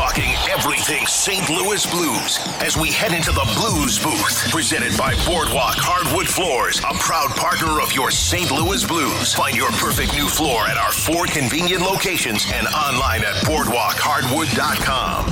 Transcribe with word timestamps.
Talking 0.00 0.32
everything 0.50 1.04
St. 1.04 1.50
Louis 1.50 1.84
Blues 1.90 2.38
as 2.62 2.74
we 2.74 2.90
head 2.90 3.12
into 3.12 3.32
the 3.32 3.44
Blues 3.54 4.02
booth. 4.02 4.50
Presented 4.50 4.96
by 4.96 5.12
Boardwalk 5.26 5.76
Hardwood 5.76 6.26
Floors, 6.26 6.78
a 6.78 6.94
proud 6.94 7.28
partner 7.36 7.82
of 7.82 7.92
your 7.92 8.10
St. 8.10 8.50
Louis 8.50 8.82
Blues. 8.86 9.34
Find 9.34 9.54
your 9.54 9.68
perfect 9.72 10.14
new 10.14 10.26
floor 10.26 10.66
at 10.66 10.78
our 10.78 10.90
four 10.90 11.26
convenient 11.26 11.82
locations 11.82 12.46
and 12.50 12.66
online 12.68 13.20
at 13.20 13.34
boardwalkhardwood.com. 13.44 15.26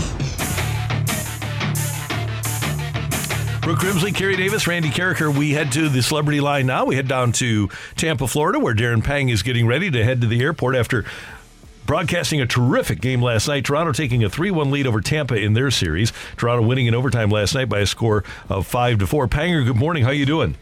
Brooke 3.63 3.81
Grimsley, 3.81 4.15
Carey 4.15 4.37
Davis, 4.37 4.67
Randy 4.67 4.91
Karraker. 4.91 5.35
We 5.35 5.53
head 5.53 5.73
to 5.73 5.89
the 5.89 6.03
celebrity 6.03 6.41
line 6.41 6.67
now. 6.67 6.85
We 6.85 6.97
head 6.97 7.09
down 7.09 7.33
to 7.33 7.71
Tampa, 7.97 8.29
Florida, 8.29 8.59
where 8.59 8.75
Darren 8.75 9.03
Pang 9.03 9.31
is 9.31 9.43
getting 9.43 9.67
ready 9.67 9.91
to 9.91 10.05
head 10.05 10.21
to 10.21 10.27
the 10.27 10.43
airport 10.43 10.77
after 10.77 11.07
broadcasting 11.89 12.39
a 12.39 12.47
terrific 12.47 13.01
game 13.01 13.23
last 13.23 13.49
night. 13.49 13.65
Toronto 13.65 13.93
taking 13.93 14.23
a 14.23 14.29
3-1 14.29 14.71
lead 14.71 14.87
over 14.87 15.01
Tampa 15.01 15.35
in 15.35 15.55
their 15.55 15.71
series. 15.71 16.13
Toronto 16.37 16.65
winning 16.65 16.87
in 16.87 16.95
overtime 16.95 17.31
last 17.31 17.55
night 17.55 17.71
by 17.71 17.81
a 17.81 17.87
score 17.87 18.23
of 18.51 18.67
5 18.67 18.99
to 18.99 19.07
4. 19.07 19.27
Panger, 19.27 19.65
good 19.65 19.77
morning. 19.77 20.05
How 20.05 20.11
are 20.11 20.15
you 20.15 20.27
doing? 20.27 20.55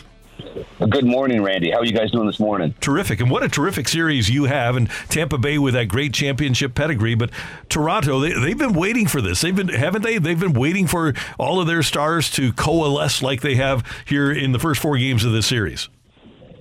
Good 0.78 1.04
morning, 1.04 1.42
Randy. 1.42 1.72
How 1.72 1.78
are 1.78 1.84
you 1.84 1.92
guys 1.92 2.12
doing 2.12 2.28
this 2.28 2.38
morning? 2.38 2.74
Terrific. 2.80 3.20
And 3.20 3.28
what 3.28 3.42
a 3.42 3.48
terrific 3.48 3.88
series 3.88 4.30
you 4.30 4.44
have. 4.44 4.76
And 4.76 4.88
Tampa 5.08 5.36
Bay 5.36 5.58
with 5.58 5.74
that 5.74 5.88
great 5.88 6.14
championship 6.14 6.76
pedigree. 6.76 7.16
But 7.16 7.30
Toronto, 7.68 8.20
they, 8.20 8.32
they've 8.32 8.56
been 8.56 8.74
waiting 8.74 9.08
for 9.08 9.20
this. 9.20 9.40
They've 9.40 9.56
been, 9.56 9.68
haven't 9.68 10.02
they? 10.02 10.18
They've 10.18 10.38
been 10.38 10.52
waiting 10.52 10.86
for 10.86 11.12
all 11.38 11.60
of 11.60 11.66
their 11.66 11.82
stars 11.82 12.30
to 12.32 12.52
coalesce 12.52 13.20
like 13.20 13.40
they 13.40 13.56
have 13.56 13.84
here 14.04 14.30
in 14.30 14.52
the 14.52 14.60
first 14.60 14.80
four 14.80 14.96
games 14.96 15.24
of 15.24 15.32
this 15.32 15.46
series. 15.46 15.88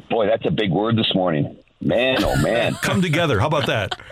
Boy, 0.10 0.26
that's 0.26 0.46
a 0.46 0.52
big 0.52 0.72
word 0.72 0.98
this 0.98 1.14
morning. 1.14 1.56
Man, 1.82 2.24
oh 2.24 2.42
man. 2.42 2.74
Come 2.82 3.04
together. 3.04 3.40
How 3.40 3.48
about 3.48 3.68
that? 3.68 4.00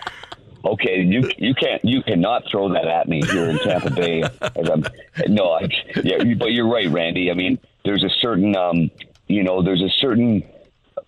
okay, 0.64 1.00
you 1.00 1.30
you 1.38 1.54
can't 1.54 1.84
you 1.84 2.02
cannot 2.02 2.44
throw 2.50 2.72
that 2.72 2.86
at 2.86 3.08
me 3.08 3.22
here 3.24 3.50
in 3.50 3.58
Tampa 3.58 3.90
Bay. 3.90 4.22
As 4.40 4.70
I'm, 4.70 4.84
no, 5.28 5.52
I, 5.52 5.68
yeah, 6.02 6.34
but 6.34 6.52
you're 6.52 6.68
right, 6.68 6.90
Randy. 6.90 7.30
I 7.30 7.34
mean, 7.34 7.58
there's 7.84 8.04
a 8.04 8.10
certain 8.20 8.56
um, 8.56 8.90
you 9.26 9.42
know, 9.42 9.62
there's 9.62 9.82
a 9.82 9.90
certain 10.00 10.42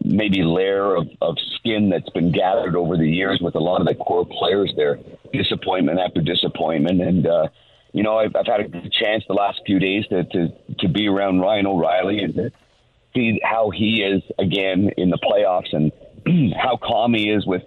maybe 0.02 0.42
layer 0.42 0.94
of, 0.94 1.08
of 1.20 1.36
skin 1.56 1.88
that's 1.88 2.08
been 2.10 2.30
gathered 2.32 2.76
over 2.76 2.96
the 2.96 3.08
years 3.08 3.40
with 3.40 3.54
a 3.54 3.60
lot 3.60 3.80
of 3.80 3.86
the 3.86 3.94
core 3.94 4.26
players 4.26 4.72
there. 4.76 4.98
Disappointment 5.32 5.98
after 5.98 6.20
disappointment, 6.20 7.00
and 7.00 7.26
uh, 7.26 7.48
you 7.92 8.02
know, 8.02 8.18
I've, 8.18 8.34
I've 8.36 8.46
had 8.46 8.60
a 8.60 8.88
chance 8.90 9.24
the 9.26 9.34
last 9.34 9.60
few 9.66 9.78
days 9.78 10.06
to 10.08 10.24
to, 10.24 10.48
to 10.80 10.88
be 10.88 11.08
around 11.08 11.40
Ryan 11.40 11.66
O'Reilly 11.66 12.20
and 12.20 12.34
to 12.34 12.50
see 13.14 13.40
how 13.42 13.70
he 13.70 14.02
is 14.02 14.22
again 14.38 14.90
in 14.96 15.10
the 15.10 15.18
playoffs 15.18 15.72
and 15.72 15.92
how 16.56 16.76
calm 16.76 17.14
he 17.14 17.30
is 17.30 17.46
with 17.46 17.62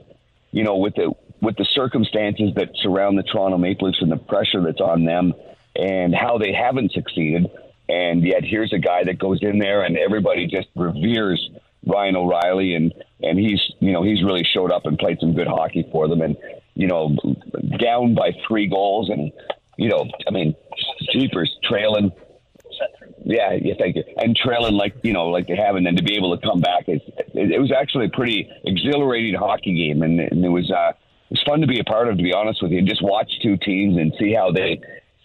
you 0.52 0.63
know 0.63 0.78
with 0.78 0.96
the 0.96 1.12
with 1.41 1.55
the 1.55 1.66
circumstances 1.73 2.51
that 2.55 2.69
surround 2.81 3.17
the 3.17 3.23
Toronto 3.23 3.57
Maple 3.57 3.88
Leafs 3.88 4.01
and 4.01 4.11
the 4.11 4.17
pressure 4.17 4.61
that's 4.61 4.81
on 4.81 5.05
them 5.05 5.33
and 5.75 6.13
how 6.13 6.38
they 6.38 6.53
haven't 6.53 6.91
succeeded. 6.91 7.50
And 7.88 8.23
yet 8.23 8.44
here's 8.44 8.73
a 8.73 8.77
guy 8.77 9.03
that 9.05 9.17
goes 9.17 9.39
in 9.41 9.59
there 9.59 9.83
and 9.83 9.97
everybody 9.97 10.47
just 10.47 10.67
reveres 10.75 11.50
Ryan 11.85 12.16
O'Reilly. 12.17 12.75
And 12.75 12.94
and 13.22 13.39
he's 13.39 13.61
you 13.79 13.91
know 13.91 14.03
he's 14.03 14.23
really 14.23 14.44
showed 14.44 14.72
up 14.72 14.85
and 14.85 14.97
played 14.97 15.19
some 15.19 15.33
good 15.33 15.47
hockey 15.47 15.88
for 15.91 16.07
them. 16.07 16.22
And 16.22 16.38
you 16.75 16.88
know 16.88 17.16
down 17.79 18.16
by 18.16 18.31
three 18.47 18.67
goals 18.67 19.09
and 19.09 19.31
you 19.77 19.89
know 19.89 20.06
I 20.27 20.31
mean 20.31 20.56
jeepers 21.11 21.56
trailing. 21.63 22.11
Yeah 23.23 23.53
yeah 23.53 23.73
thank 23.79 23.95
you. 23.95 24.03
And 24.17 24.35
trailing 24.35 24.75
like 24.75 24.95
you 25.03 25.13
know 25.13 25.27
like 25.27 25.47
they 25.47 25.56
have. 25.56 25.75
And 25.75 25.85
then 25.85 25.95
to 25.95 26.03
be 26.03 26.16
able 26.16 26.38
to 26.38 26.45
come 26.45 26.59
back 26.59 26.88
it, 26.88 27.01
it, 27.33 27.51
it 27.53 27.59
was 27.59 27.71
actually 27.71 28.06
a 28.06 28.09
pretty 28.09 28.51
exhilarating 28.66 29.33
hockey 29.33 29.73
game. 29.73 30.03
And, 30.03 30.19
and 30.19 30.45
it 30.45 30.50
was 30.50 30.69
uh 30.69 30.91
it's 31.29 31.44
fun 31.44 31.62
to 31.62 31.67
be 31.67 31.79
a 31.79 31.84
part 31.84 32.07
of, 32.07 32.17
to 32.17 32.23
be 32.23 32.34
honest 32.34 32.62
with 32.62 32.72
you, 32.72 32.81
just 32.81 33.03
watch 33.03 33.31
two 33.41 33.57
teams 33.57 33.97
and 33.97 34.13
see 34.19 34.34
how 34.34 34.51
they 34.51 34.81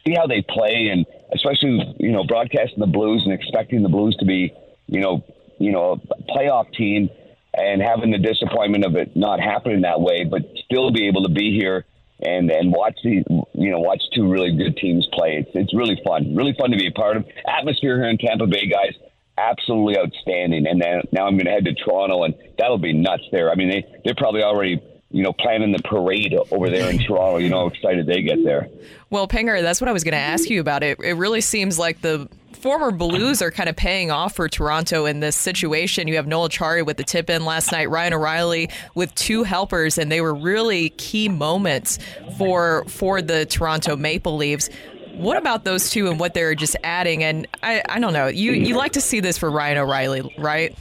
see 0.07 0.15
how 0.15 0.27
they 0.27 0.43
play, 0.43 0.89
and 0.93 1.07
especially 1.33 1.95
you 1.99 2.13
know 2.13 2.25
broadcasting 2.25 2.81
the 2.81 2.87
Blues 2.87 3.23
and 3.25 3.33
expecting 3.33 3.83
the 3.83 3.89
Blues 3.89 4.17
to 4.19 4.25
be 4.25 4.53
you 4.87 5.01
know 5.01 5.25
you 5.59 5.73
know 5.73 6.01
a 6.11 6.23
playoff 6.33 6.73
team 6.75 7.09
and 7.55 7.81
having 7.81 8.11
the 8.11 8.19
disappointment 8.19 8.85
of 8.85 8.97
it 8.97 9.17
not 9.17 9.41
happening 9.41 9.83
that 9.83 10.01
way, 10.01 10.25
but 10.25 10.43
still 10.65 10.91
be 10.91 11.07
able 11.07 11.23
to 11.23 11.31
be 11.31 11.57
here 11.59 11.85
and 12.21 12.51
and 12.51 12.73
watch 12.73 12.99
the 13.03 13.25
you 13.55 13.71
know 13.71 13.79
watch 13.79 14.03
two 14.15 14.31
really 14.31 14.57
good 14.57 14.77
teams 14.77 15.09
play. 15.13 15.39
It's 15.39 15.51
it's 15.55 15.75
really 15.75 16.01
fun, 16.05 16.35
really 16.35 16.55
fun 16.59 16.71
to 16.71 16.77
be 16.77 16.89
a 16.89 16.93
part 16.93 17.17
of. 17.17 17.27
Atmosphere 17.47 17.97
here 17.97 18.11
in 18.11 18.19
Tampa 18.19 18.47
Bay, 18.47 18.67
guys, 18.67 18.95
absolutely 19.39 19.99
outstanding. 19.99 20.67
And 20.67 20.81
then 20.81 21.03
now 21.13 21.27
I'm 21.27 21.35
going 21.35 21.47
to 21.47 21.53
head 21.53 21.65
to 21.65 21.75
Toronto, 21.75 22.25
and 22.25 22.35
that'll 22.59 22.79
be 22.79 22.93
nuts 22.93 23.25
there. 23.33 23.51
I 23.51 23.55
mean, 23.55 23.71
they 23.71 23.85
they're 24.05 24.15
probably 24.15 24.43
already 24.43 24.83
you 25.15 25.23
know, 25.23 25.33
planning 25.33 25.71
the 25.71 25.79
parade 25.85 26.35
over 26.51 26.69
there 26.69 26.91
in 26.91 26.99
Toronto. 26.99 27.39
You 27.39 27.49
know 27.49 27.61
how 27.61 27.67
excited 27.69 28.05
they 28.05 28.21
get 28.21 28.43
there. 28.43 28.69
Well, 29.11 29.29
Panger, 29.29 29.63
that's 29.63 29.81
what 29.81 29.87
I 29.87 29.93
was 29.93 30.03
going 30.03 30.13
to 30.13 30.19
ask 30.19 30.51
you 30.51 30.61
about. 30.61 30.83
It 30.83 30.99
it 30.99 31.13
really 31.13 31.41
seems 31.41 31.79
like 31.79 32.01
the 32.01 32.29
former 32.53 32.91
Blues 32.91 33.41
are 33.41 33.53
kind 33.53 33.69
of 33.69 33.77
paying 33.77 34.11
off 34.11 34.35
for 34.35 34.49
Toronto 34.49 35.07
in 35.07 35.21
this 35.21 35.37
situation. 35.37 36.09
You 36.09 36.17
have 36.17 36.27
Noel 36.27 36.49
Acciari 36.49 36.85
with 36.85 36.97
the 36.97 37.05
tip 37.05 37.31
in 37.31 37.45
last 37.45 37.71
night, 37.71 37.91
Ryan 37.91 38.15
O'Reilly 38.15 38.71
with 38.97 39.15
two 39.15 39.45
helpers, 39.45 39.99
and 39.99 40.11
they 40.11 40.21
were 40.21 40.35
really 40.35 40.89
key 40.91 41.29
moments 41.29 42.01
for 42.37 42.85
for 42.89 43.23
the 43.23 43.47
Toronto 43.47 43.95
Maple 43.95 44.37
Leafs. 44.37 44.69
What 45.13 45.37
about 45.37 45.65
those 45.65 45.91
two 45.91 46.11
and 46.11 46.19
what 46.19 46.35
they're 46.35 46.57
just 46.57 46.75
adding? 46.83 47.23
And 47.23 47.47
I, 47.63 47.83
I 47.89 48.01
don't 48.01 48.13
know. 48.13 48.27
You 48.27 48.51
you 48.51 48.75
like 48.75 48.93
to 48.93 49.01
see 49.01 49.21
this 49.21 49.39
for 49.39 49.49
Ryan 49.49 49.79
O'Reilly, 49.79 50.35
right? 50.39 50.77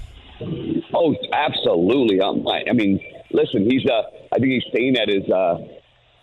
Oh, 0.92 1.16
absolutely. 1.32 2.20
I, 2.20 2.70
I 2.70 2.74
mean, 2.74 3.00
listen, 3.34 3.70
he's 3.70 3.86
uh, 3.86 4.04
I 4.34 4.40
think 4.40 4.52
he's 4.52 4.64
staying 4.70 4.98
at 4.98 5.10
his 5.10 5.30
uh, 5.30 5.58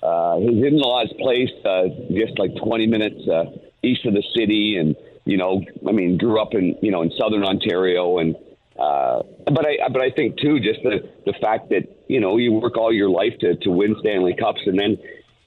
uh, 0.03 0.41
his 0.41 0.65
in-laws' 0.67 1.13
place, 1.21 1.51
uh, 1.65 1.85
just 2.13 2.39
like 2.39 2.51
20 2.57 2.87
minutes 2.87 3.29
uh, 3.29 3.45
east 3.83 4.05
of 4.07 4.15
the 4.15 4.25
city, 4.37 4.77
and 4.79 4.97
you 5.25 5.37
know, 5.37 5.63
I 5.87 5.93
mean, 5.93 6.19
grew 6.19 6.41
up 6.41 6.55
in 6.55 6.77
you 6.83 6.91
know 6.91 7.03
in 7.03 7.13
southern 7.19 7.45
Ontario, 7.45 8.19
and 8.19 8.35
uh, 8.79 9.23
but 9.45 9.65
I 9.67 9.89
but 9.93 10.03
I 10.03 10.11
think 10.11 10.39
too, 10.39 10.59
just 10.59 10.81
the 10.83 11.09
the 11.27 11.35
fact 11.41 11.71
that 11.71 11.85
you 12.09 12.21
know 12.21 12.37
you 12.37 12.53
work 12.53 12.77
all 12.77 12.93
your 12.93 13.11
life 13.11 13.35
to 13.41 13.57
to 13.57 13.71
win 13.71 13.95
Stanley 14.01 14.35
Cups, 14.39 14.61
and 14.67 14.79
then 14.79 14.99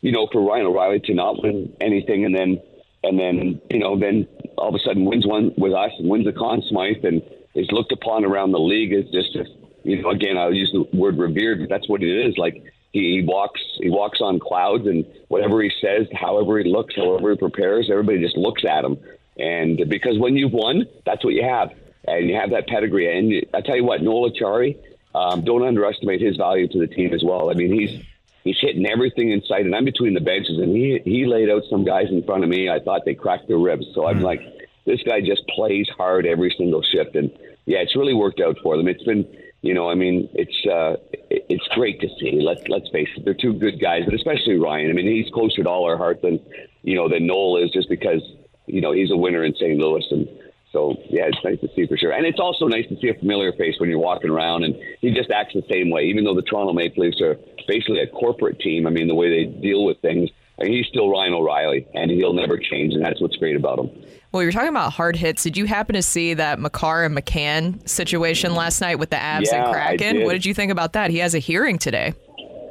you 0.01 0.11
know 0.11 0.27
for 0.31 0.41
Ryan 0.41 0.67
O'Reilly 0.67 1.01
to 1.01 1.13
not 1.13 1.43
win 1.43 1.73
anything, 1.81 2.23
and 2.23 2.33
then 2.33 2.61
and 3.03 3.19
then 3.19 3.61
you 3.69 3.79
know 3.79 3.99
then 3.99 4.27
all 4.57 4.69
of 4.69 4.75
a 4.75 4.79
sudden 4.79 5.03
wins 5.03 5.27
one 5.27 5.51
with 5.57 5.73
us 5.73 5.91
and 5.99 6.09
wins 6.09 6.25
the 6.25 6.31
Conn 6.31 6.61
Smythe, 6.69 7.03
and 7.03 7.21
is 7.55 7.67
looked 7.71 7.91
upon 7.91 8.23
around 8.23 8.51
the 8.51 8.59
league 8.59 8.93
as 8.93 9.05
just 9.11 9.35
a 9.35 9.45
you 9.83 10.01
know, 10.01 10.09
again, 10.09 10.37
I'll 10.37 10.53
use 10.53 10.71
the 10.71 10.97
word 10.97 11.17
revered, 11.17 11.59
but 11.59 11.69
that's 11.69 11.87
what 11.87 12.01
it 12.03 12.27
is. 12.27 12.37
Like 12.37 12.63
he, 12.91 13.17
he 13.17 13.23
walks, 13.25 13.61
he 13.79 13.89
walks 13.89 14.19
on 14.21 14.39
clouds, 14.39 14.87
and 14.87 15.05
whatever 15.27 15.61
he 15.61 15.71
says, 15.81 16.07
however 16.13 16.59
he 16.59 16.69
looks, 16.69 16.95
however 16.95 17.31
he 17.31 17.37
prepares, 17.37 17.89
everybody 17.91 18.19
just 18.19 18.37
looks 18.37 18.63
at 18.65 18.85
him. 18.85 18.97
And 19.37 19.89
because 19.89 20.17
when 20.19 20.35
you've 20.37 20.53
won, 20.53 20.85
that's 21.05 21.23
what 21.23 21.33
you 21.33 21.43
have, 21.43 21.73
and 22.07 22.29
you 22.29 22.35
have 22.35 22.51
that 22.51 22.67
pedigree. 22.67 23.17
And 23.17 23.45
I 23.53 23.61
tell 23.61 23.75
you 23.75 23.83
what, 23.83 24.01
Noel 24.01 24.29
Acciari, 24.29 24.77
um, 25.15 25.43
don't 25.43 25.63
underestimate 25.63 26.21
his 26.21 26.37
value 26.37 26.67
to 26.67 26.79
the 26.79 26.87
team 26.87 27.13
as 27.13 27.23
well. 27.23 27.49
I 27.49 27.53
mean, 27.53 27.71
he's 27.71 28.03
he's 28.43 28.57
hitting 28.59 28.85
everything 28.87 29.31
in 29.31 29.41
sight, 29.43 29.65
and 29.65 29.75
I'm 29.75 29.85
between 29.85 30.13
the 30.13 30.21
benches, 30.21 30.59
and 30.59 30.75
he 30.75 31.01
he 31.03 31.25
laid 31.25 31.49
out 31.49 31.63
some 31.69 31.83
guys 31.83 32.07
in 32.09 32.23
front 32.23 32.43
of 32.43 32.49
me. 32.49 32.69
I 32.69 32.79
thought 32.79 33.01
they 33.05 33.15
cracked 33.15 33.47
their 33.47 33.57
ribs. 33.57 33.87
So 33.93 34.07
I'm 34.07 34.19
hmm. 34.19 34.23
like, 34.23 34.41
this 34.85 35.01
guy 35.03 35.21
just 35.21 35.47
plays 35.47 35.87
hard 35.97 36.25
every 36.25 36.53
single 36.57 36.81
shift, 36.81 37.15
and 37.15 37.31
yeah, 37.65 37.79
it's 37.79 37.95
really 37.95 38.13
worked 38.13 38.39
out 38.39 38.57
for 38.61 38.77
them. 38.77 38.87
It's 38.87 39.03
been 39.03 39.25
you 39.63 39.73
know, 39.73 39.89
I 39.89 39.95
mean, 39.95 40.29
it's 40.33 40.67
uh, 40.67 40.97
it's 41.29 41.65
great 41.69 42.01
to 42.01 42.09
see. 42.19 42.41
Let's 42.41 42.61
let's 42.67 42.89
face 42.89 43.07
it, 43.15 43.23
they're 43.23 43.33
two 43.33 43.53
good 43.53 43.79
guys, 43.79 44.01
but 44.03 44.13
especially 44.13 44.57
Ryan. 44.57 44.89
I 44.89 44.93
mean, 44.93 45.07
he's 45.07 45.33
closer 45.33 45.63
to 45.63 45.69
all 45.69 45.85
our 45.85 45.95
heart 45.95 46.21
than 46.21 46.41
you 46.83 46.95
know 46.95 47.07
than 47.07 47.25
Noel 47.25 47.63
is, 47.63 47.71
just 47.71 47.87
because 47.87 48.21
you 48.65 48.81
know 48.81 48.91
he's 48.91 49.09
a 49.09 49.15
winner 49.15 49.41
in 49.45 49.55
St. 49.55 49.79
Louis, 49.79 50.03
and 50.11 50.27
so 50.73 50.97
yeah, 51.09 51.27
it's 51.27 51.37
nice 51.45 51.61
to 51.61 51.69
see 51.75 51.87
for 51.87 51.95
sure. 51.95 52.11
And 52.11 52.25
it's 52.25 52.41
also 52.41 52.67
nice 52.67 52.87
to 52.89 52.97
see 52.99 53.07
a 53.07 53.13
familiar 53.13 53.53
face 53.53 53.75
when 53.79 53.89
you're 53.89 53.99
walking 53.99 54.29
around, 54.29 54.65
and 54.65 54.75
he 54.99 55.11
just 55.11 55.31
acts 55.31 55.53
the 55.53 55.63
same 55.71 55.89
way. 55.89 56.03
Even 56.03 56.25
though 56.25 56.35
the 56.35 56.41
Toronto 56.41 56.73
Maple 56.73 57.05
Leafs 57.05 57.21
are 57.21 57.37
basically 57.65 58.01
a 58.01 58.07
corporate 58.07 58.59
team, 58.59 58.85
I 58.85 58.89
mean, 58.89 59.07
the 59.07 59.15
way 59.15 59.29
they 59.29 59.49
deal 59.61 59.85
with 59.85 60.01
things, 60.01 60.29
I 60.59 60.65
mean, 60.65 60.73
he's 60.73 60.87
still 60.87 61.09
Ryan 61.09 61.35
O'Reilly, 61.35 61.87
and 61.93 62.11
he'll 62.11 62.33
never 62.33 62.57
change, 62.57 62.95
and 62.95 63.01
that's 63.03 63.21
what's 63.21 63.37
great 63.37 63.55
about 63.55 63.79
him. 63.79 63.91
Well, 64.33 64.41
you're 64.41 64.51
talking 64.51 64.69
about 64.69 64.93
hard 64.93 65.15
hits. 65.15 65.43
Did 65.43 65.57
you 65.57 65.65
happen 65.65 65.93
to 65.93 66.01
see 66.01 66.33
that 66.33 66.59
Makar 66.59 67.05
and 67.05 67.15
McCann 67.15 67.87
situation 67.87 68.55
last 68.55 68.81
night 68.81 68.97
with 68.97 69.11
the 69.11 69.15
Avs 69.15 69.43
Yeah, 69.43 69.63
and 69.63 69.71
Kraken? 69.71 70.15
did. 70.15 70.25
What 70.25 70.33
did 70.33 70.43
you 70.43 70.55
think 70.55 70.71
about 70.71 70.93
that? 70.93 71.11
He 71.11 71.19
has 71.19 71.35
a 71.35 71.39
hearing 71.39 71.77
today. 71.77 72.15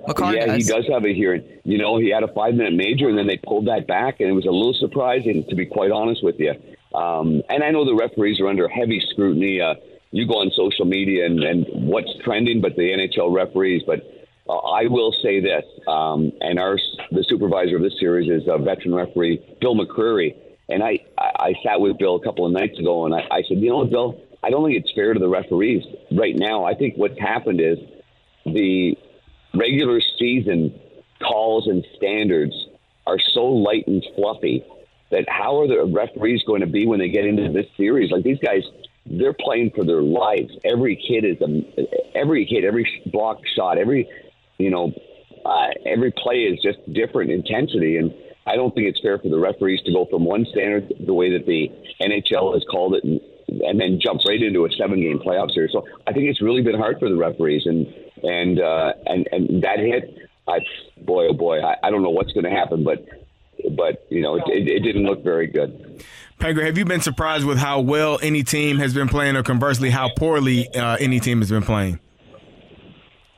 Makar 0.08 0.34
yeah, 0.34 0.46
does. 0.46 0.66
he 0.66 0.72
does 0.72 0.88
have 0.88 1.04
a 1.04 1.14
hearing. 1.14 1.44
You 1.62 1.78
know, 1.78 1.98
he 1.98 2.10
had 2.10 2.24
a 2.24 2.34
five 2.34 2.54
minute 2.54 2.74
major, 2.74 3.08
and 3.08 3.16
then 3.16 3.28
they 3.28 3.36
pulled 3.36 3.68
that 3.68 3.86
back, 3.86 4.18
and 4.18 4.28
it 4.28 4.32
was 4.32 4.44
a 4.44 4.50
little 4.50 4.74
surprising, 4.74 5.44
to 5.48 5.54
be 5.54 5.64
quite 5.64 5.92
honest 5.92 6.24
with 6.24 6.34
you. 6.40 6.50
Um, 6.98 7.42
and 7.48 7.62
I 7.62 7.70
know 7.70 7.84
the 7.84 7.94
referees 7.94 8.40
are 8.40 8.48
under 8.48 8.66
heavy 8.66 9.00
scrutiny. 9.10 9.60
Uh, 9.60 9.74
you 10.10 10.26
go 10.26 10.40
on 10.40 10.50
social 10.56 10.84
media 10.84 11.26
and, 11.26 11.44
and 11.44 11.64
what's 11.86 12.10
trending, 12.24 12.60
but 12.60 12.74
the 12.74 12.90
NHL 12.90 13.32
referees. 13.32 13.84
But 13.86 14.00
uh, 14.48 14.56
I 14.56 14.88
will 14.88 15.14
say 15.22 15.38
this, 15.38 15.64
um, 15.86 16.32
and 16.40 16.58
our 16.58 16.76
the 17.12 17.24
supervisor 17.28 17.76
of 17.76 17.82
this 17.82 17.94
series 18.00 18.28
is 18.28 18.48
a 18.48 18.58
veteran 18.58 18.96
referee, 18.96 19.56
Bill 19.60 19.76
McCreary. 19.76 20.34
And 20.68 20.82
I, 20.82 21.00
I, 21.18 21.30
I 21.38 21.54
sat 21.64 21.80
with 21.80 21.98
Bill 21.98 22.16
a 22.16 22.24
couple 22.24 22.46
of 22.46 22.52
nights 22.52 22.78
ago, 22.78 23.06
and 23.06 23.14
I, 23.14 23.26
I 23.30 23.42
said, 23.48 23.58
you 23.58 23.70
know 23.70 23.78
what, 23.78 23.90
Bill, 23.90 24.20
I 24.42 24.50
don't 24.50 24.64
think 24.64 24.78
it's 24.84 24.92
fair 24.94 25.12
to 25.12 25.20
the 25.20 25.28
referees 25.28 25.84
right 26.10 26.34
now. 26.34 26.64
I 26.64 26.74
think 26.74 26.94
what's 26.96 27.18
happened 27.18 27.60
is 27.60 27.78
the 28.44 28.96
regular 29.54 30.00
season 30.18 30.78
calls 31.20 31.66
and 31.66 31.84
standards 31.96 32.54
are 33.06 33.18
so 33.18 33.44
light 33.44 33.86
and 33.86 34.04
fluffy 34.16 34.64
that 35.10 35.28
how 35.28 35.60
are 35.60 35.68
the 35.68 35.84
referees 35.84 36.42
going 36.44 36.62
to 36.62 36.66
be 36.66 36.86
when 36.86 36.98
they 36.98 37.08
get 37.08 37.26
into 37.26 37.52
this 37.52 37.66
series? 37.76 38.10
Like 38.10 38.24
these 38.24 38.38
guys, 38.38 38.62
they're 39.06 39.34
playing 39.34 39.72
for 39.74 39.84
their 39.84 40.00
lives. 40.00 40.52
Every 40.64 40.96
kid 40.96 41.24
is 41.24 41.40
a, 41.40 42.16
every 42.16 42.46
kid, 42.46 42.64
every 42.64 43.02
block 43.06 43.40
shot, 43.54 43.78
every 43.78 44.08
you 44.58 44.70
know, 44.70 44.92
uh, 45.44 45.68
every 45.84 46.12
play 46.12 46.44
is 46.44 46.60
just 46.62 46.78
different 46.92 47.30
intensity, 47.30 47.96
and 47.96 48.14
I 48.46 48.56
don't 48.56 48.74
think 48.74 48.88
it's 48.88 49.00
fair 49.00 49.18
for 49.18 49.28
the 49.28 49.38
referees 49.38 49.80
to 49.82 49.92
go 49.92 50.06
from 50.10 50.24
one 50.24 50.46
standard 50.50 50.92
the 51.06 51.14
way 51.14 51.32
that 51.32 51.46
the 51.46 51.70
NHL 52.00 52.54
has 52.54 52.64
called 52.70 52.94
it, 52.94 53.04
and, 53.04 53.20
and 53.62 53.80
then 53.80 54.00
jump 54.00 54.20
right 54.26 54.42
into 54.42 54.64
a 54.64 54.70
seven-game 54.72 55.20
playoff 55.20 55.52
series. 55.52 55.72
So 55.72 55.86
I 56.06 56.12
think 56.12 56.26
it's 56.26 56.42
really 56.42 56.62
been 56.62 56.76
hard 56.76 56.98
for 56.98 57.08
the 57.08 57.16
referees, 57.16 57.62
and 57.66 57.86
and 58.22 58.60
uh, 58.60 58.92
and 59.06 59.28
and 59.30 59.62
that 59.62 59.78
hit, 59.78 60.16
I 60.48 60.58
boy 61.00 61.28
oh 61.28 61.34
boy, 61.34 61.60
I, 61.60 61.76
I 61.84 61.90
don't 61.90 62.02
know 62.02 62.10
what's 62.10 62.32
going 62.32 62.44
to 62.44 62.50
happen, 62.50 62.82
but 62.84 63.06
but 63.76 64.06
you 64.10 64.20
know 64.20 64.36
it, 64.36 64.44
it, 64.48 64.68
it 64.68 64.80
didn't 64.80 65.04
look 65.04 65.22
very 65.22 65.46
good. 65.46 66.04
Panger, 66.40 66.64
have 66.66 66.76
you 66.76 66.84
been 66.84 67.00
surprised 67.00 67.44
with 67.44 67.58
how 67.58 67.80
well 67.80 68.18
any 68.20 68.42
team 68.42 68.78
has 68.78 68.92
been 68.92 69.06
playing, 69.08 69.36
or 69.36 69.44
conversely, 69.44 69.90
how 69.90 70.10
poorly 70.16 70.68
uh, 70.74 70.96
any 70.98 71.20
team 71.20 71.38
has 71.38 71.50
been 71.50 71.62
playing? 71.62 72.00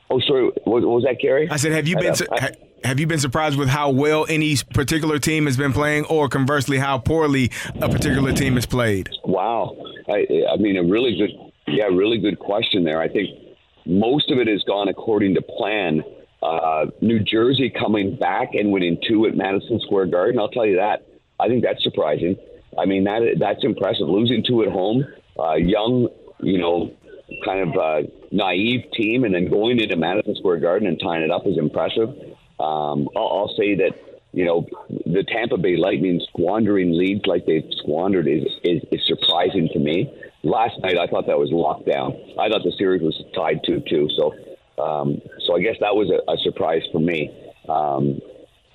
Oh, 0.09 0.19
sorry, 0.21 0.45
what, 0.63 0.81
what 0.81 0.83
was 0.83 1.03
that, 1.03 1.19
Gary? 1.19 1.47
I 1.49 1.57
said, 1.57 1.71
have 1.73 1.87
you 1.87 1.97
been 1.97 2.13
I- 2.31 2.39
ha- 2.39 2.49
have 2.85 2.99
you 2.99 3.07
been 3.07 3.19
surprised 3.19 3.57
with 3.57 3.67
how 3.67 3.89
well 3.89 4.25
any 4.29 4.55
particular 4.73 5.17
team 5.19 5.45
has 5.47 5.57
been 5.57 5.73
playing, 5.73 6.05
or 6.05 6.29
conversely, 6.29 6.77
how 6.77 6.97
poorly 6.97 7.51
a 7.81 7.89
particular 7.89 8.31
team 8.31 8.55
has 8.55 8.65
played? 8.65 9.09
Wow. 9.23 9.75
I, 10.07 10.27
I 10.53 10.57
mean, 10.57 10.77
a 10.77 10.83
really 10.83 11.17
good, 11.17 11.31
yeah, 11.67 11.85
really 11.85 12.19
good 12.19 12.37
question 12.39 12.83
there. 12.83 13.01
I 13.01 13.07
think 13.07 13.29
most 13.85 14.29
of 14.31 14.37
it 14.37 14.47
has 14.47 14.63
gone 14.63 14.87
according 14.87 15.33
to 15.35 15.41
plan. 15.41 16.03
Uh, 16.43 16.85
New 17.01 17.19
Jersey 17.19 17.71
coming 17.71 18.15
back 18.17 18.49
and 18.53 18.71
winning 18.71 18.99
two 19.07 19.25
at 19.25 19.35
Madison 19.35 19.79
Square 19.79 20.07
Garden. 20.07 20.39
I'll 20.39 20.49
tell 20.49 20.65
you 20.65 20.75
that. 20.75 21.07
I 21.39 21.47
think 21.47 21.63
that's 21.63 21.83
surprising. 21.83 22.37
I 22.77 22.85
mean, 22.85 23.05
that 23.05 23.37
that's 23.39 23.63
impressive. 23.63 24.07
Losing 24.07 24.43
two 24.43 24.61
at 24.61 24.69
home, 24.71 25.05
uh, 25.39 25.55
young, 25.55 26.07
you 26.41 26.59
know, 26.59 26.93
kind 27.43 27.67
of 27.67 27.77
uh, 27.77 28.07
naive 28.31 28.91
team, 28.93 29.23
and 29.23 29.33
then 29.33 29.49
going 29.49 29.79
into 29.79 29.95
Madison 29.95 30.35
Square 30.35 30.59
Garden 30.59 30.87
and 30.87 30.99
tying 30.99 31.23
it 31.23 31.31
up 31.31 31.47
is 31.47 31.57
impressive. 31.57 32.09
Um, 32.59 33.09
I'll, 33.15 33.27
I'll 33.27 33.55
say 33.57 33.75
that 33.75 33.93
you 34.31 34.45
know 34.45 34.67
the 35.05 35.23
Tampa 35.23 35.57
Bay 35.57 35.77
Lightning 35.77 36.21
squandering 36.29 36.97
leads 36.97 37.25
like 37.25 37.45
they've 37.45 37.69
squandered 37.77 38.27
is, 38.27 38.45
is 38.63 38.81
is 38.91 39.01
surprising 39.05 39.69
to 39.73 39.79
me. 39.79 40.13
Last 40.43 40.79
night 40.81 40.97
I 40.97 41.07
thought 41.07 41.27
that 41.27 41.39
was 41.39 41.51
locked 41.51 41.85
down. 41.85 42.13
I 42.39 42.49
thought 42.49 42.63
the 42.63 42.73
series 42.77 43.01
was 43.01 43.21
tied 43.33 43.61
two 43.65 43.81
two. 43.89 44.09
So 44.15 44.33
um, 44.77 45.21
so 45.45 45.55
I 45.55 45.61
guess 45.61 45.77
that 45.79 45.95
was 45.95 46.09
a, 46.09 46.31
a 46.31 46.37
surprise 46.37 46.83
for 46.91 46.99
me. 46.99 47.31
Um, 47.67 48.19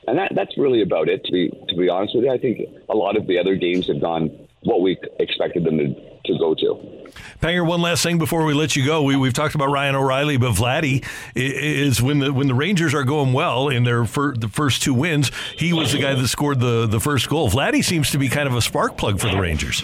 and 0.07 0.19
that, 0.19 0.33
that's 0.35 0.57
really 0.59 0.83
about 0.83 1.09
it. 1.09 1.25
To 1.25 1.33
be 1.33 1.51
to 1.69 1.77
be 1.77 1.89
honest 1.89 2.15
with 2.15 2.25
you, 2.25 2.33
I 2.33 2.39
think 2.39 2.61
a 2.89 2.97
lot 2.97 3.17
of 3.17 3.27
the 3.27 3.39
other 3.39 3.55
games 3.55 3.87
have 3.87 4.01
gone 4.01 4.49
what 4.63 4.83
we 4.83 4.99
expected 5.19 5.65
them 5.65 5.79
to, 5.79 5.95
to 6.33 6.39
go 6.39 6.55
to. 6.55 7.01
Panger, 7.41 7.67
one 7.67 7.81
last 7.81 8.03
thing 8.03 8.19
before 8.19 8.45
we 8.45 8.53
let 8.53 8.77
you 8.77 8.85
go. 8.85 9.03
We, 9.03 9.17
we've 9.17 9.33
talked 9.33 9.55
about 9.55 9.71
Ryan 9.71 9.95
O'Reilly, 9.95 10.37
but 10.37 10.53
Vladdy 10.53 11.05
is 11.35 12.03
when 12.03 12.19
the 12.19 12.33
when 12.33 12.49
the 12.49 12.55
Rangers 12.55 12.95
are 12.95 13.05
going 13.05 13.33
well 13.33 13.69
in 13.69 13.85
their 13.85 14.05
fir- 14.05 14.35
the 14.35 14.49
first 14.49 14.83
two 14.83 14.95
wins, 14.95 15.31
he 15.57 15.73
was 15.73 15.93
the 15.93 15.99
guy 15.99 16.15
that 16.15 16.29
scored 16.29 16.61
the, 16.61 16.87
the 16.87 17.01
first 17.01 17.29
goal. 17.29 17.49
Vladdy 17.51 17.85
seems 17.85 18.11
to 18.11 18.19
be 18.19 18.29
kind 18.29 18.47
of 18.47 18.55
a 18.55 18.63
spark 18.63 18.97
plug 18.97 19.19
for 19.19 19.29
the 19.29 19.41
Rangers. 19.41 19.83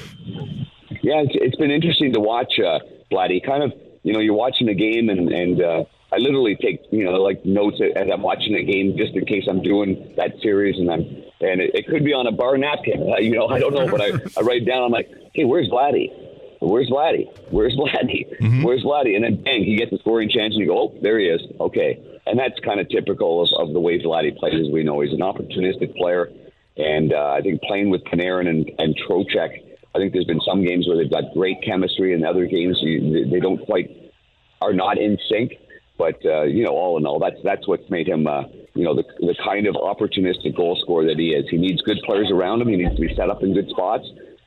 Yeah, 1.02 1.22
it's, 1.22 1.34
it's 1.34 1.56
been 1.56 1.70
interesting 1.70 2.12
to 2.12 2.20
watch 2.20 2.52
uh, 2.58 2.80
Vladdy. 3.10 3.44
Kind 3.44 3.62
of, 3.62 3.72
you 4.02 4.12
know, 4.12 4.20
you're 4.20 4.34
watching 4.34 4.66
the 4.66 4.74
game, 4.74 5.08
and 5.08 5.32
and 5.32 5.62
uh, 5.62 5.84
I 6.12 6.18
literally 6.18 6.56
take 6.56 6.82
you 6.90 7.04
know 7.04 7.12
like 7.12 7.44
notes 7.44 7.80
as 7.80 8.08
I'm 8.12 8.22
watching 8.22 8.54
the 8.54 8.64
game 8.64 8.96
just 8.96 9.14
in 9.14 9.24
case 9.24 9.44
I'm 9.48 9.62
doing 9.62 10.14
that 10.16 10.32
series, 10.42 10.78
and 10.78 10.90
I'm 10.90 11.00
and 11.40 11.60
it, 11.60 11.74
it 11.74 11.86
could 11.86 12.04
be 12.04 12.12
on 12.12 12.26
a 12.26 12.32
bar 12.32 12.58
napkin. 12.58 13.02
Uh, 13.10 13.16
you 13.18 13.36
know, 13.36 13.48
I 13.48 13.58
don't 13.58 13.74
know, 13.74 13.88
but 13.88 14.00
I, 14.00 14.10
I 14.36 14.42
write 14.42 14.66
down. 14.66 14.84
I'm 14.84 14.92
like, 14.92 15.10
hey, 15.32 15.44
where's 15.44 15.68
Vladdy? 15.68 16.25
Where's 16.60 16.88
Vladdy? 16.88 17.28
Where's 17.50 17.76
Vladdy? 17.76 18.62
Where's 18.64 18.82
Vladdy? 18.82 19.14
And 19.14 19.24
then 19.24 19.42
bang, 19.42 19.64
he 19.64 19.76
gets 19.76 19.92
a 19.92 19.98
scoring 19.98 20.28
chance, 20.28 20.54
and 20.54 20.60
you 20.60 20.66
go, 20.66 20.78
oh, 20.78 20.98
there 21.02 21.18
he 21.18 21.26
is. 21.26 21.40
Okay, 21.60 22.00
and 22.26 22.38
that's 22.38 22.58
kind 22.60 22.80
of 22.80 22.88
typical 22.88 23.42
of, 23.42 23.68
of 23.68 23.74
the 23.74 23.80
way 23.80 23.98
Vladdy 24.00 24.36
plays. 24.36 24.54
As 24.54 24.72
we 24.72 24.82
know, 24.82 25.00
he's 25.00 25.12
an 25.12 25.20
opportunistic 25.20 25.96
player, 25.96 26.30
and 26.76 27.12
uh, 27.12 27.32
I 27.32 27.40
think 27.40 27.62
playing 27.62 27.90
with 27.90 28.04
Panarin 28.04 28.48
and 28.48 28.70
and 28.78 28.96
Trocheck. 29.08 29.62
I 29.94 29.98
think 29.98 30.12
there's 30.12 30.26
been 30.26 30.42
some 30.42 30.62
games 30.62 30.86
where 30.86 30.98
they've 30.98 31.10
got 31.10 31.32
great 31.32 31.62
chemistry, 31.62 32.12
and 32.12 32.24
other 32.24 32.44
games 32.46 32.78
you, 32.82 33.30
they 33.30 33.40
don't 33.40 33.64
quite 33.64 34.12
are 34.60 34.72
not 34.72 34.98
in 34.98 35.18
sync. 35.30 35.52
But 35.98 36.24
uh, 36.26 36.42
you 36.42 36.64
know, 36.64 36.72
all 36.72 36.98
in 36.98 37.06
all, 37.06 37.18
that's 37.18 37.42
that's 37.42 37.66
what's 37.66 37.88
made 37.88 38.06
him, 38.06 38.26
uh, 38.26 38.42
you 38.74 38.84
know, 38.84 38.94
the 38.94 39.04
the 39.20 39.34
kind 39.42 39.66
of 39.66 39.74
opportunistic 39.74 40.54
goal 40.54 40.78
scorer 40.82 41.06
that 41.06 41.18
he 41.18 41.30
is. 41.30 41.48
He 41.48 41.56
needs 41.56 41.80
good 41.82 41.98
players 42.04 42.30
around 42.30 42.60
him. 42.60 42.68
He 42.68 42.76
needs 42.76 42.94
to 42.96 43.00
be 43.00 43.14
set 43.14 43.30
up 43.30 43.42
in 43.42 43.54
good 43.54 43.70
spots, 43.70 44.04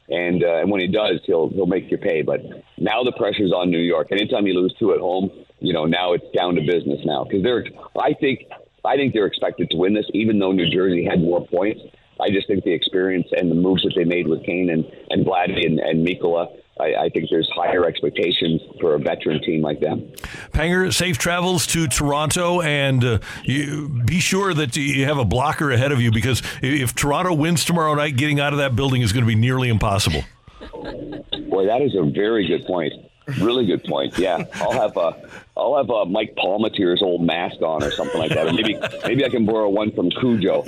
and 0.10 0.44
uh, 0.44 0.58
and 0.58 0.72
when 0.72 0.82
he 0.82 0.88
does, 0.88 1.22
he'll 1.26 1.50
he'll 1.50 1.66
make 1.66 1.90
you 1.92 1.98
pay. 1.98 2.22
But 2.22 2.42
now 2.78 3.04
the 3.04 3.14
pressure's 3.18 3.52
on 3.52 3.70
New 3.70 3.80
York. 3.80 4.08
Anytime 4.12 4.48
you 4.48 4.54
lose 4.54 4.74
two 4.80 4.94
at 4.94 5.00
home, 5.00 5.30
you 5.60 5.74
know, 5.74 5.86
now 5.86 6.14
it's 6.14 6.26
down 6.36 6.56
to 6.56 6.62
business 6.62 7.00
now 7.06 7.24
because 7.24 7.44
they're. 7.44 7.66
I 8.00 8.14
think 8.14 8.46
I 8.86 8.96
think 8.96 9.14
they're 9.14 9.28
expected 9.28 9.70
to 9.72 9.78
win 9.78 9.94
this, 9.94 10.06
even 10.14 10.40
though 10.40 10.52
New 10.52 10.70
Jersey 10.70 11.06
had 11.06 11.22
more 11.22 11.46
points. 11.48 11.82
I 12.20 12.30
just 12.30 12.48
think 12.48 12.64
the 12.64 12.74
experience 12.74 13.28
and 13.32 13.50
the 13.50 13.56
moves 13.56 13.84
that 13.84 13.94
they 13.96 14.04
made 14.04 14.28
with 14.28 14.44
Kane 14.46 14.70
and 14.70 14.86
and 15.10 15.26
Vladdy 15.26 15.66
and, 15.66 15.80
and 15.80 16.06
Mikkola. 16.06 16.48
I, 16.80 16.96
I 16.96 17.10
think 17.10 17.30
there's 17.30 17.50
higher 17.54 17.86
expectations 17.86 18.62
for 18.80 18.96
a 18.96 19.00
veteran 19.00 19.42
team 19.42 19.62
like 19.62 19.80
them. 19.80 20.12
Panger, 20.54 20.94
safe 20.94 21.18
travels 21.18 21.68
to 21.68 21.88
Toronto, 21.88 22.62
and 22.62 23.04
uh, 23.04 23.20
you, 23.44 23.90
be 24.06 24.20
sure 24.20 24.54
that 24.54 24.76
you 24.76 25.06
have 25.06 25.18
a 25.18 25.26
blocker 25.26 25.72
ahead 25.72 25.92
of 25.92 26.02
you 26.02 26.12
because 26.12 26.42
if 26.62 26.96
Toronto 26.96 27.34
wins 27.34 27.66
tomorrow 27.66 27.94
night, 27.96 28.16
getting 28.16 28.40
out 28.40 28.54
of 28.54 28.60
that 28.60 28.76
building 28.76 29.02
is 29.02 29.12
going 29.12 29.24
to 29.24 29.28
be 29.28 29.36
nearly 29.36 29.70
impossible. 29.70 30.24
Boy, 30.60 31.66
that 31.66 31.82
is 31.82 31.96
a 31.96 32.04
very 32.10 32.48
good 32.48 32.66
point. 32.66 32.94
Really 33.40 33.66
good 33.66 33.84
point. 33.84 34.18
Yeah, 34.18 34.44
I'll 34.56 34.72
have 34.72 34.98
uh, 34.98 35.12
I'll 35.56 35.78
have 35.78 35.92
uh, 35.92 36.06
Mike 36.06 36.34
Palmateer's 36.36 37.04
old 37.04 37.22
mask 37.22 37.62
on 37.62 37.84
or 37.84 37.92
something 37.92 38.20
like 38.20 38.32
that, 38.32 38.48
or 38.48 38.54
maybe 38.54 38.76
maybe 39.06 39.24
I 39.24 39.30
can 39.30 39.46
borrow 39.46 39.70
one 39.70 39.92
from 39.92 40.10
Cujo. 40.10 40.64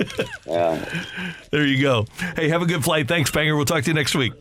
Yeah, 0.46 0.84
There 1.50 1.66
you 1.66 1.82
go. 1.82 2.06
Hey, 2.36 2.48
have 2.50 2.62
a 2.62 2.66
good 2.66 2.84
flight. 2.84 3.08
Thanks, 3.08 3.32
Panger. 3.32 3.56
We'll 3.56 3.64
talk 3.64 3.82
to 3.82 3.90
you 3.90 3.94
next 3.94 4.14
week. 4.14 4.32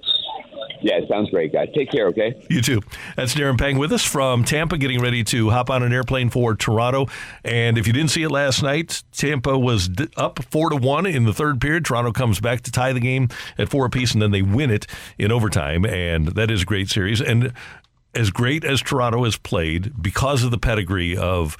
Yeah, 0.81 0.95
it 0.97 1.07
sounds 1.07 1.29
great, 1.29 1.53
guys. 1.53 1.69
Take 1.75 1.91
care. 1.91 2.07
Okay. 2.07 2.43
You 2.49 2.61
too. 2.61 2.81
That's 3.15 3.35
Darren 3.35 3.57
Pang 3.57 3.77
with 3.77 3.91
us 3.91 4.03
from 4.03 4.43
Tampa, 4.43 4.77
getting 4.77 4.99
ready 4.99 5.23
to 5.25 5.49
hop 5.49 5.69
on 5.69 5.83
an 5.83 5.93
airplane 5.93 6.29
for 6.29 6.55
Toronto. 6.55 7.05
And 7.43 7.77
if 7.77 7.85
you 7.87 7.93
didn't 7.93 8.09
see 8.09 8.23
it 8.23 8.29
last 8.29 8.63
night, 8.63 9.03
Tampa 9.11 9.57
was 9.57 9.87
d- 9.89 10.07
up 10.17 10.43
four 10.45 10.69
to 10.71 10.75
one 10.75 11.05
in 11.05 11.25
the 11.25 11.33
third 11.33 11.61
period. 11.61 11.85
Toronto 11.85 12.11
comes 12.11 12.39
back 12.39 12.61
to 12.61 12.71
tie 12.71 12.93
the 12.93 12.99
game 12.99 13.29
at 13.57 13.69
four 13.69 13.85
apiece, 13.85 14.13
and 14.13 14.21
then 14.21 14.31
they 14.31 14.41
win 14.41 14.71
it 14.71 14.87
in 15.17 15.31
overtime. 15.31 15.85
And 15.85 16.29
that 16.29 16.49
is 16.49 16.63
a 16.63 16.65
great 16.65 16.89
series. 16.89 17.21
And 17.21 17.53
as 18.15 18.31
great 18.31 18.63
as 18.65 18.81
Toronto 18.81 19.23
has 19.23 19.37
played, 19.37 20.01
because 20.01 20.43
of 20.43 20.51
the 20.51 20.57
pedigree 20.57 21.15
of 21.15 21.57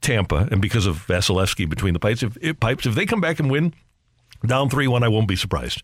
Tampa 0.00 0.48
and 0.50 0.60
because 0.62 0.86
of 0.86 1.06
Vasilevskiy 1.06 1.68
between 1.68 1.92
the 1.94 2.00
pipes, 2.00 2.22
if, 2.22 2.36
if 2.40 2.60
pipes, 2.60 2.86
if 2.86 2.94
they 2.94 3.06
come 3.06 3.20
back 3.20 3.40
and 3.40 3.50
win 3.50 3.74
down 4.46 4.68
three 4.70 4.86
one, 4.86 5.02
I 5.02 5.08
won't 5.08 5.26
be 5.26 5.36
surprised. 5.36 5.82